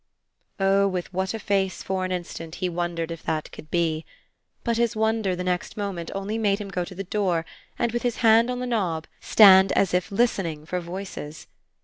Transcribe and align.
Oh 0.59 0.87
with 0.87 1.13
what 1.13 1.35
a 1.35 1.37
face 1.37 1.83
for 1.83 2.03
an 2.03 2.11
instant 2.11 2.55
he 2.55 2.67
wondered 2.69 3.11
if 3.11 3.21
that 3.21 3.51
could 3.51 3.69
be! 3.69 4.03
But 4.63 4.77
his 4.77 4.95
wonder 4.95 5.35
the 5.35 5.43
next 5.43 5.77
moment 5.77 6.09
only 6.15 6.39
made 6.39 6.57
him 6.57 6.69
go 6.69 6.83
to 6.83 6.95
the 6.95 7.03
door 7.03 7.45
and, 7.77 7.91
with 7.91 8.01
his 8.01 8.15
hand 8.25 8.49
on 8.49 8.57
the 8.57 8.65
knob, 8.65 9.05
stand 9.19 9.71
as 9.73 9.93
if 9.93 10.11
listening 10.11 10.65
for 10.65 10.79
voices. 10.79 11.45